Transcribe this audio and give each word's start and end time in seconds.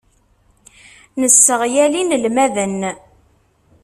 Nesseɣyal 1.21 1.93
inelmaden. 2.01 2.79